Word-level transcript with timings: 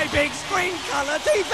A 0.06 0.08
big 0.10 0.32
screen 0.32 0.78
colour 0.88 1.18
TV! 1.18 1.50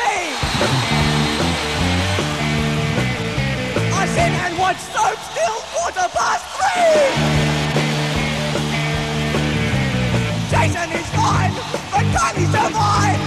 I 3.94 4.06
sit 4.12 4.32
and 4.44 4.58
watch 4.58 4.76
soap 4.92 5.18
till 5.32 5.58
quarter 5.72 6.08
past 6.12 6.44
three! 6.52 7.16
Jason 10.50 10.92
is 10.92 11.08
fine, 11.16 11.54
but 11.90 12.04
Kylie's 12.12 12.52
so 12.52 12.68
fine! 12.76 13.20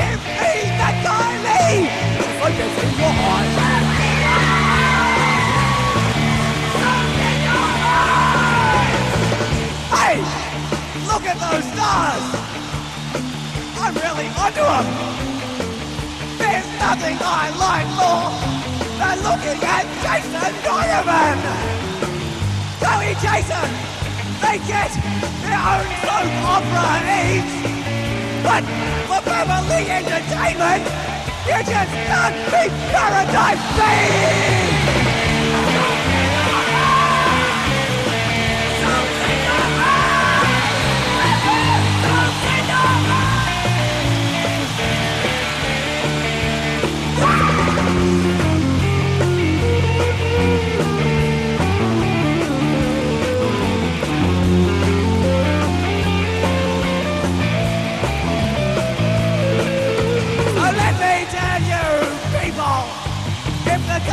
Give 0.00 0.20
me 0.40 0.52
the 0.80 0.90
Kylie! 1.04 1.84
Focus 2.40 2.74
in 2.84 2.92
your 2.98 3.14
eyes! 3.28 3.52
Hey! 9.92 10.16
Look 11.06 11.24
at 11.26 11.36
those 11.38 11.66
stars! 11.74 12.40
I'm 13.80 13.94
really 13.94 14.28
onto 14.36 14.60
them. 14.60 14.86
There's 16.36 16.68
nothing 16.78 17.16
I 17.18 17.48
like 17.56 17.88
more 17.96 18.28
than 19.00 19.16
looking 19.24 19.58
at 19.64 19.84
Jason 20.04 20.52
Donovan. 20.60 21.40
Chloe 22.76 23.16
Jason, 23.24 23.68
they 24.44 24.60
get 24.68 24.92
their 25.40 25.60
own 25.64 25.88
soap 26.04 26.32
opera 26.44 27.00
each. 27.24 27.54
But 28.44 28.64
for 29.08 29.20
family 29.24 29.88
entertainment, 29.88 30.84
you 31.48 31.58
just 31.64 31.92
can't 32.04 32.36
beat 32.52 32.72
Paradise 32.92 33.64
Beach! 33.76 34.49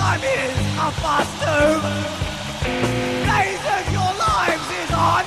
Time 0.07 0.23
is 0.23 0.55
past 1.03 1.31
two, 1.43 1.67
days 3.27 3.63
of 3.75 3.83
your 3.91 4.13
lives 4.15 4.67
is 4.81 4.91
on, 4.95 5.25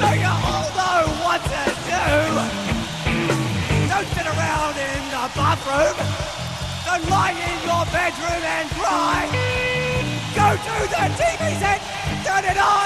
so 0.00 0.08
you 0.22 0.32
all 0.48 0.68
know 0.80 1.00
what 1.20 1.40
to 1.52 1.62
do. 1.84 2.08
Don't 3.92 4.08
sit 4.16 4.26
around 4.32 4.76
in 4.88 5.00
the 5.14 5.24
bathroom, 5.36 5.96
don't 6.86 7.06
lie 7.10 7.36
in 7.50 7.58
your 7.68 7.84
bedroom 7.92 8.42
and 8.56 8.70
cry. 8.80 9.28
Go 10.34 10.48
to 10.66 10.76
the 10.94 11.04
TV 11.20 11.42
set, 11.60 11.80
turn 12.24 12.44
it 12.50 12.56
on 12.56 12.79